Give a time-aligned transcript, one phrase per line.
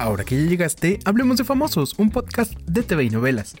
[0.00, 3.54] Ahora que ya llegaste, hablemos de Famosos, un podcast de TV y novelas.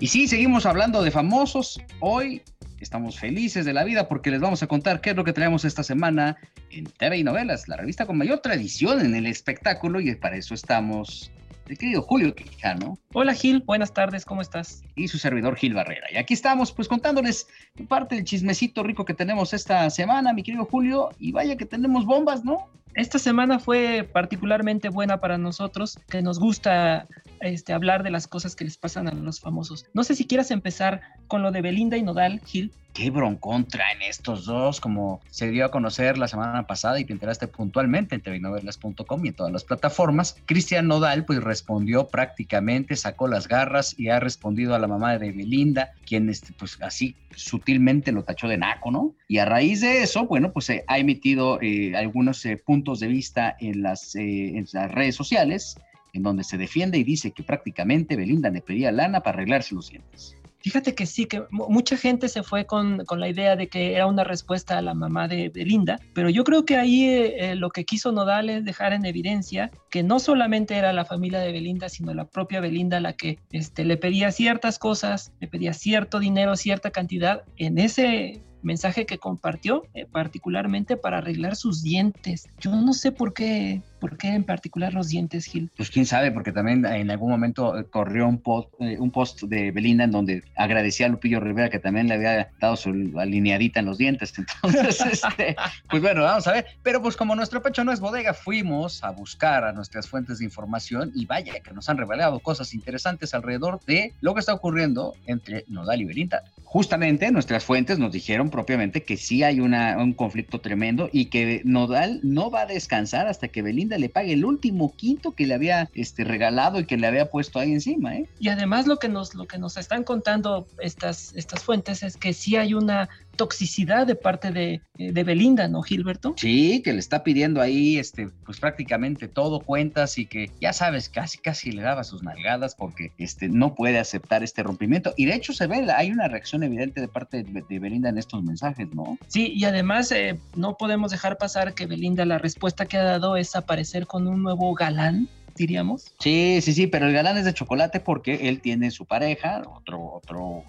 [0.00, 1.78] Y sí, seguimos hablando de famosos.
[2.00, 2.40] Hoy
[2.80, 5.66] estamos felices de la vida porque les vamos a contar qué es lo que traemos
[5.66, 6.38] esta semana
[6.70, 10.54] en TV y novelas, la revista con mayor tradición en el espectáculo y para eso
[10.54, 11.30] estamos
[11.68, 12.98] el querido Julio Quijano.
[13.12, 14.82] Hola Gil, buenas tardes, ¿cómo estás?
[14.94, 16.06] Y su servidor Gil Barrera.
[16.10, 17.46] Y aquí estamos pues contándoles
[17.86, 22.06] parte del chismecito rico que tenemos esta semana, mi querido Julio, y vaya que tenemos
[22.06, 22.70] bombas, ¿no?
[22.94, 27.08] Esta semana fue particularmente buena para nosotros, que nos gusta
[27.42, 29.86] este, hablar de las cosas que les pasan a los famosos.
[29.92, 32.72] No sé si quieras empezar con lo de Belinda y Nodal, Gil.
[32.94, 37.14] Qué broncón traen estos dos, como se dio a conocer la semana pasada y te
[37.14, 40.36] enteraste puntualmente en tvnovelas.com y en todas las plataformas.
[40.44, 45.32] Cristian Nodal pues respondió prácticamente, sacó las garras y ha respondido a la mamá de
[45.32, 49.14] Belinda, quien este, pues así sutilmente lo tachó de naco, ¿no?
[49.26, 53.56] Y a raíz de eso, bueno, pues ha emitido eh, algunos eh, puntos de vista
[53.58, 55.76] en las, eh, en las redes sociales,
[56.12, 59.90] en donde se defiende y dice que prácticamente Belinda le pedía lana para arreglarse los
[59.90, 60.36] dientes.
[60.62, 64.06] Fíjate que sí, que mucha gente se fue con, con, la idea de que era
[64.06, 67.84] una respuesta a la mamá de Belinda, pero yo creo que ahí eh, lo que
[67.84, 72.14] quiso Nodal es dejar en evidencia que no solamente era la familia de Belinda, sino
[72.14, 76.90] la propia Belinda la que este, le pedía ciertas cosas, le pedía cierto dinero, cierta
[76.90, 82.48] cantidad en ese mensaje que compartió, eh, particularmente para arreglar sus dientes.
[82.58, 85.70] Yo no sé por qué ¿Por qué en particular los dientes, Gil?
[85.76, 89.70] Pues quién sabe, porque también en algún momento eh, corrió un post, eh, post de
[89.70, 93.86] Belinda en donde agradecía a Lupillo Rivera que también le había dado su alineadita en
[93.86, 94.34] los dientes.
[94.64, 95.54] Entonces, este,
[95.88, 96.66] pues bueno, vamos a ver.
[96.82, 100.46] Pero pues como nuestro pecho no es bodega, fuimos a buscar a nuestras fuentes de
[100.46, 105.14] información y vaya que nos han revelado cosas interesantes alrededor de lo que está ocurriendo
[105.26, 106.42] entre Nodal y Belinda.
[106.72, 111.60] Justamente nuestras fuentes nos dijeron propiamente que sí hay una, un conflicto tremendo y que
[111.66, 115.52] Nodal no va a descansar hasta que Belinda le pague el último quinto que le
[115.52, 118.16] había este, regalado y que le había puesto ahí encima.
[118.16, 118.26] ¿eh?
[118.40, 122.32] Y además lo que nos, lo que nos están contando estas, estas fuentes es que
[122.32, 126.34] sí hay una toxicidad de parte de, eh, de, Belinda, ¿no, Gilberto?
[126.36, 131.08] Sí, que le está pidiendo ahí, este, pues prácticamente todo cuentas y que ya sabes,
[131.08, 135.14] casi casi le daba sus nalgadas porque este, no puede aceptar este rompimiento.
[135.16, 138.42] Y de hecho se ve, hay una reacción evidente de parte de, Belinda en estos
[138.42, 139.18] mensajes, ¿no?
[139.26, 143.36] Sí, y además eh, no podemos dejar pasar que Belinda la respuesta que ha dado
[143.36, 146.12] es aparecer con un nuevo galán, diríamos.
[146.18, 150.12] Sí, sí, sí, pero el galán es de chocolate porque él tiene su pareja, otro,
[150.14, 150.64] otro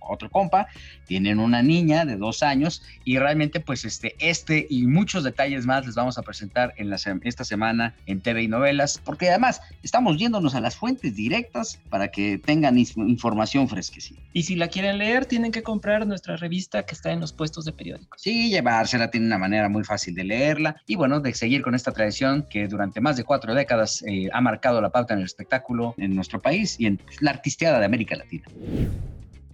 [0.00, 0.66] otro, compa,
[1.06, 5.86] tienen una niña de dos años y realmente pues este, este y muchos detalles más
[5.86, 10.18] les vamos a presentar en la, esta semana en TV y novelas, porque además estamos
[10.18, 14.20] yéndonos a las fuentes directas para que tengan información fresquecita.
[14.32, 17.64] Y si la quieren leer, tienen que comprar nuestra revista que está en los puestos
[17.64, 18.20] de periódicos.
[18.20, 21.92] Sí, llevársela tiene una manera muy fácil de leerla y bueno, de seguir con esta
[21.92, 25.94] tradición que durante más de cuatro décadas eh, ha marcado la pauta en el espectáculo
[25.96, 28.46] en nuestro país y en la artisteada de América Latina.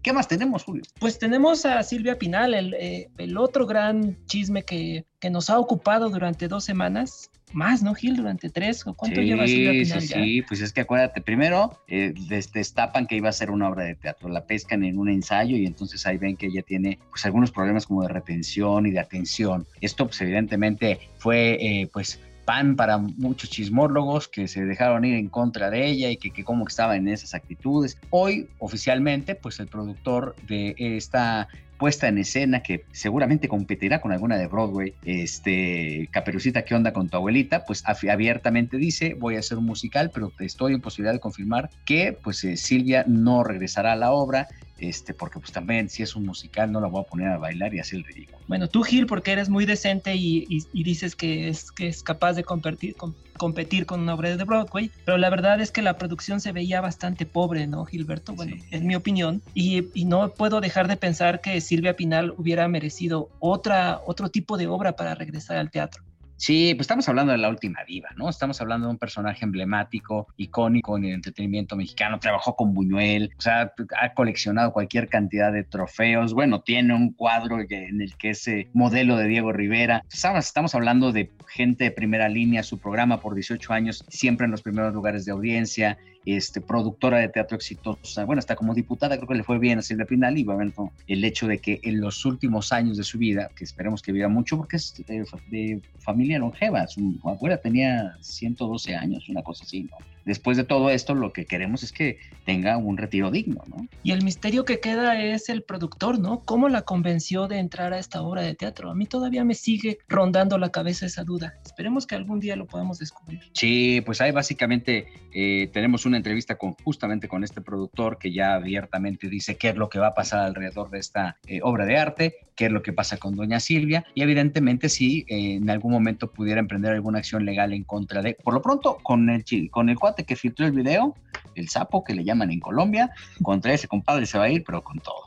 [0.03, 0.83] ¿Qué más tenemos, Julio?
[0.99, 5.59] Pues tenemos a Silvia Pinal, el, eh, el otro gran chisme que, que, nos ha
[5.59, 7.31] ocupado durante dos semanas.
[7.53, 8.17] Más, ¿no, Gil?
[8.17, 8.85] Durante tres.
[8.87, 10.01] ¿O cuánto lleva Silvia Pinal?
[10.01, 12.15] Sí, sí, pues es que acuérdate, primero eh,
[12.53, 15.67] destapan que iba a ser una obra de teatro, la pescan en un ensayo y
[15.67, 19.67] entonces ahí ven que ella tiene pues algunos problemas como de retención y de atención.
[19.81, 25.29] Esto pues evidentemente fue eh, pues pan para muchos chismólogos que se dejaron ir en
[25.29, 27.99] contra de ella y que, que cómo estaba en esas actitudes.
[28.11, 31.49] Hoy, oficialmente, pues el productor de esta
[31.83, 37.09] puesta en escena que seguramente competirá con alguna de Broadway, este, Caperucita, ¿qué onda con
[37.09, 37.65] tu abuelita?
[37.65, 42.17] Pues abiertamente dice, voy a hacer un musical, pero estoy en posibilidad de confirmar que
[42.23, 44.47] pues eh, Silvia no regresará a la obra,
[44.83, 47.75] este, porque pues también si es un musical no la voy a poner a bailar
[47.75, 48.39] y hacer el ridículo.
[48.49, 52.45] Bueno, tú Gil, porque eres muy decente y, dices que es, que es capaz de
[52.45, 52.97] competir,
[53.37, 56.81] competir con una obra de Broadway, pero la verdad es que la producción se veía
[56.81, 58.35] bastante pobre, ¿no, Gilberto?
[58.35, 62.67] Bueno, en mi opinión, y, y, no puedo dejar de pensar que Silvia Pinal hubiera
[62.69, 66.03] merecido otra, otro tipo de obra para regresar al teatro.
[66.43, 68.29] Sí, pues estamos hablando de la última diva, ¿no?
[68.29, 73.41] Estamos hablando de un personaje emblemático, icónico en el entretenimiento mexicano, trabajó con Buñuel, o
[73.41, 78.49] sea, ha coleccionado cualquier cantidad de trofeos, bueno, tiene un cuadro en el que es
[78.49, 80.05] eh, modelo de Diego Rivera.
[80.11, 84.63] Estamos hablando de gente de primera línea, su programa por 18 años, siempre en los
[84.63, 89.35] primeros lugares de audiencia, este, productora de teatro exitosa, bueno, hasta como diputada creo que
[89.35, 92.73] le fue bien a Silvia Pinal y bueno, el hecho de que en los últimos
[92.73, 97.19] años de su vida, que esperemos que viva mucho porque es de, familia longeva, su
[97.25, 99.97] abuela tenía 112 años, una cosa así, ¿no?
[100.25, 103.87] después de todo esto, lo que queremos es que tenga un retiro digno, ¿no?
[104.03, 106.41] Y el misterio que queda es el productor, ¿no?
[106.41, 108.91] ¿Cómo la convenció de entrar a esta obra de teatro?
[108.91, 111.55] A mí todavía me sigue rondando la cabeza esa duda.
[111.65, 113.41] Esperemos que algún día lo podamos descubrir.
[113.53, 118.55] Sí, pues ahí básicamente eh, tenemos una entrevista con justamente con este productor que ya
[118.55, 121.97] abiertamente dice qué es lo que va a pasar alrededor de esta eh, obra de
[121.97, 125.91] arte, qué es lo que pasa con doña Silvia y evidentemente si eh, en algún
[125.91, 129.89] momento pudiera emprender alguna acción legal en contra de, por lo pronto, con el, con
[129.89, 131.15] el cuate que filtró el video,
[131.55, 133.11] el sapo que le llaman en Colombia,
[133.43, 135.25] contra ese compadre se va a ir, pero con todo.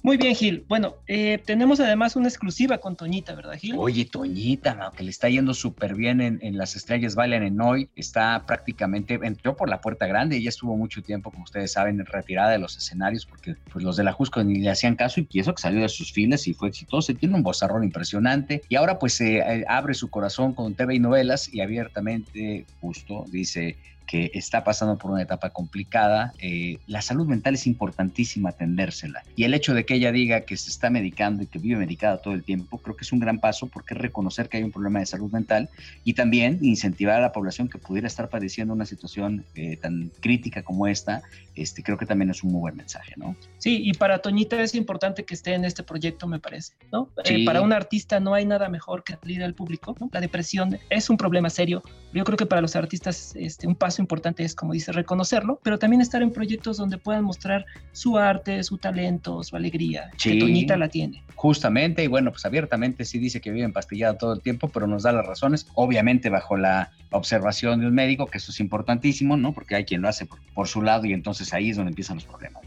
[0.00, 0.64] Muy bien, Gil.
[0.68, 3.74] Bueno, eh, tenemos además una exclusiva con Toñita, ¿verdad, Gil?
[3.76, 7.90] Oye, Toñita, que le está yendo súper bien en, Las Estrellas Bailan en Hoy.
[7.96, 10.36] Está prácticamente, entró por la puerta grande.
[10.36, 14.04] Ella estuvo mucho tiempo, como ustedes saben, retirada de los escenarios porque pues, los de
[14.04, 16.68] la Jusco ni le hacían caso y eso que salió de sus filas y fue
[16.68, 17.12] exitoso.
[17.14, 21.00] Tiene un bozarrón impresionante y ahora pues se eh, abre su corazón con TV y
[21.00, 23.76] novelas y abiertamente, justo, dice
[24.08, 26.32] que está pasando por una etapa complicada.
[26.40, 29.22] Eh, la salud mental es importantísima atendérsela.
[29.36, 32.16] Y el hecho de que ella diga que se está medicando y que vive medicada
[32.16, 34.72] todo el tiempo, creo que es un gran paso porque es reconocer que hay un
[34.72, 35.68] problema de salud mental
[36.04, 40.62] y también incentivar a la población que pudiera estar padeciendo una situación eh, tan crítica
[40.62, 41.22] como esta.
[41.54, 43.36] Este, creo que también es un muy buen mensaje, ¿no?
[43.58, 47.10] Sí, y para Toñita es importante que esté en este proyecto, me parece, ¿no?
[47.24, 51.10] Eh, para un artista no hay nada mejor que salir al público, La depresión es
[51.10, 51.82] un problema serio.
[52.14, 55.78] Yo creo que para los artistas este, un paso importante es, como dice, reconocerlo, pero
[55.78, 60.76] también estar en proyectos donde puedan mostrar su arte, su talento, su alegría, que Toñita
[60.76, 61.22] la tiene.
[61.34, 65.04] Justamente, y bueno, pues abiertamente sí dice que vive empastillada todo el tiempo, pero nos
[65.04, 69.52] da las razones, obviamente bajo la observación de un médico, que eso es importantísimo, ¿no?
[69.52, 72.24] Porque hay quien lo hace por, su lado y entonces ahí es donde empiezan los
[72.24, 72.62] problemas.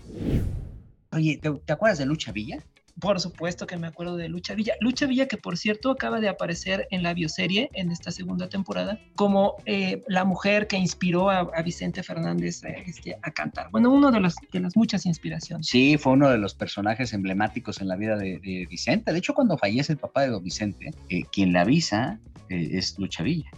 [1.12, 2.60] Oye, ¿te acuerdas de Lucha Villa?
[3.02, 4.76] Por supuesto que me acuerdo de Lucha Villa.
[4.80, 9.00] Lucha Villa que por cierto acaba de aparecer en la bioserie en esta segunda temporada
[9.16, 13.72] como eh, la mujer que inspiró a, Vicente Fernández eh, este, a cantar.
[13.72, 15.66] Bueno, uno de, los, de las muchas inspiraciones.
[15.66, 19.12] Sí, fue uno de los personajes emblemáticos en la vida de, Vicente.
[19.12, 22.20] De hecho, cuando fallece el papá de don Vicente, eh, quien la avisa
[22.50, 23.50] es Lucha Villa.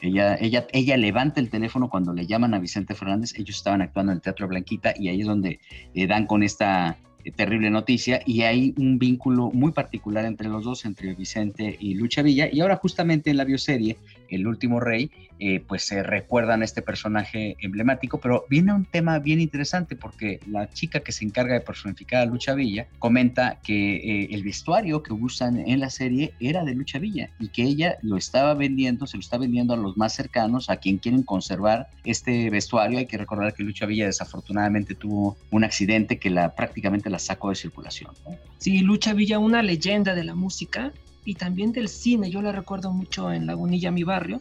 [0.00, 3.34] Ella, ella, ella levanta el teléfono cuando le llaman a Vicente Fernández.
[3.36, 5.60] Ellos estaban actuando en el Teatro Blanquita y ahí es donde
[5.94, 6.96] dan con esta
[7.36, 12.22] terrible noticia y hay un vínculo muy particular entre los dos, entre Vicente y Lucha
[12.22, 12.48] Villa.
[12.50, 13.96] Y ahora justamente en la bioserie,
[14.28, 19.18] El último rey, eh, pues se recuerdan a este personaje emblemático, pero viene un tema
[19.18, 23.96] bien interesante porque la chica que se encarga de personificar a Lucha Villa comenta que
[23.96, 27.98] eh, el vestuario que usan en la serie era de Lucha Villa y que ella
[28.02, 31.88] lo estaba vendiendo, se lo está vendiendo a los más cercanos, a quien quieren conservar
[32.04, 32.98] este vestuario.
[32.98, 37.50] Hay que recordar que Lucha Villa desafortunadamente tuvo un accidente que la prácticamente la sacó
[37.50, 38.12] de circulación.
[38.58, 40.92] Sí, Lucha Villa, una leyenda de la música
[41.28, 42.30] y también del cine.
[42.30, 44.40] Yo la recuerdo mucho en Lagunilla, mi barrio,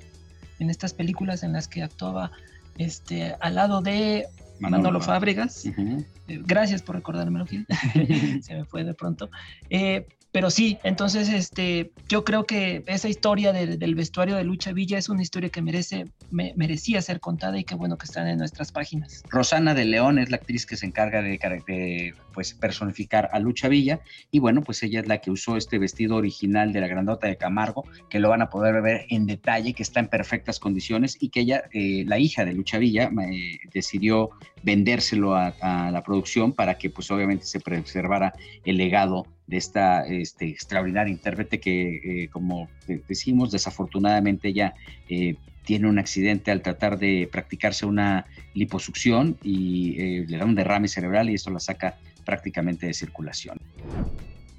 [0.57, 2.31] en estas películas en las que actuaba
[2.78, 4.25] este, al lado de
[4.62, 5.66] Manolo, Fábregas.
[5.66, 6.06] Eh,
[6.45, 7.68] gracias por recordármelo, Gil.
[8.42, 9.30] Se me fue de pronto.
[9.69, 10.07] Eh,
[10.38, 15.10] pero sí, entonces este, yo creo que esa historia del vestuario de Lucha Villa es
[15.10, 19.24] una historia que merece, merecía ser contada y qué bueno que están en nuestras páginas.
[19.30, 24.00] Rosana de León es la actriz que se encarga de, pues, personificar a Lucha Villa
[24.30, 27.38] y bueno, pues ella es la que usó este vestido original de la grandota de
[27.38, 31.30] Camargo, que lo van a poder ver en detalle, que está en perfectas condiciones y
[31.30, 34.30] que ella, eh, la hija de Lucha Villa, eh, decidió
[34.63, 35.54] vendérselo a,
[35.92, 38.33] la producción para que pues obviamente se preservara
[38.65, 42.70] el legado de esta este, extraordinaria intérprete que, eh, como
[43.08, 44.74] decimos, desafortunadamente ya
[45.10, 50.55] eh, tiene un accidente al tratar de practicarse una liposucción y eh, le da un
[50.55, 53.58] derrame cerebral y esto la saca prácticamente de circulación.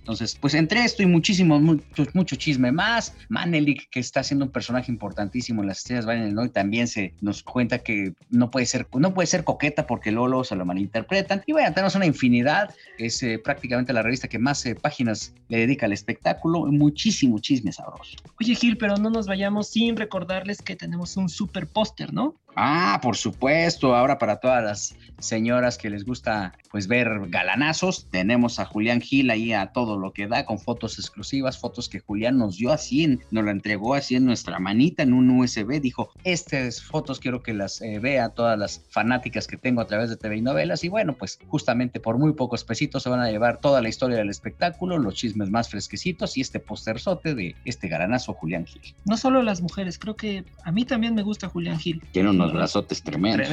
[0.09, 4.51] Entonces, pues entre esto y muchísimo, mucho, mucho chisme más, Manelik, que está siendo un
[4.51, 9.13] personaje importantísimo en las estrellas hoy, también se nos cuenta que no puede ser, no
[9.13, 11.43] puede ser coqueta porque Lolo se lo malinterpretan.
[11.45, 15.59] Y bueno, tenemos una infinidad, es eh, prácticamente la revista que más eh, páginas le
[15.59, 18.17] dedica al espectáculo, muchísimo chisme sabroso.
[18.41, 22.35] Oye Gil, pero no nos vayamos sin recordarles que tenemos un super póster, ¿no?
[22.57, 28.59] Ah, por supuesto, ahora para todas las señoras que les gusta pues ver galanazos, tenemos
[28.59, 32.39] a Julián Gil ahí a todo lo que da con fotos exclusivas, fotos que Julián
[32.39, 36.83] nos dio así, nos la entregó así en nuestra manita en un USB, dijo, estas
[36.83, 40.37] fotos quiero que las eh, vea todas las fanáticas que tengo a través de TV
[40.37, 43.81] y novelas y bueno, pues justamente por muy pocos pesitos se van a llevar toda
[43.83, 48.67] la historia del espectáculo, los chismes más fresquecitos y este posterzote de este galanazo Julián
[48.67, 48.95] Gil.
[49.05, 52.03] No solo las mujeres, creo que a mí también me gusta Julián Gil.
[52.13, 53.49] Tiene unos brazotes tremendos.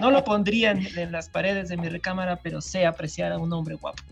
[0.00, 3.74] No lo pondría en, las paredes de mi recámara, pero sé apreciar a un hombre
[3.74, 4.02] guapo.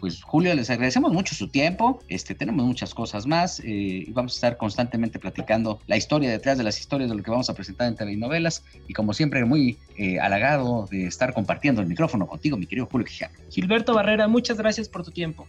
[0.00, 2.00] pues Julio, les agradecemos mucho su tiempo.
[2.08, 3.64] Este, tenemos muchas cosas más eh,
[4.06, 7.30] y vamos a estar constantemente platicando la historia detrás de las historias de lo que
[7.30, 8.64] vamos a presentar en telenovelas.
[8.88, 13.06] Y como siempre, muy eh, halagado de estar compartiendo el micrófono contigo, mi querido Julio
[13.06, 13.34] Quijano.
[13.50, 15.46] Gilberto Barrera, muchas gracias por tu tiempo.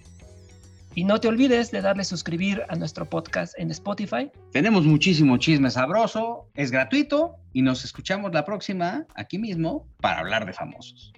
[0.96, 4.30] Y no te olvides de darle suscribir a nuestro podcast en Spotify.
[4.52, 10.46] Tenemos muchísimo chisme sabroso, es gratuito y nos escuchamos la próxima aquí mismo para hablar
[10.46, 11.12] de famosos.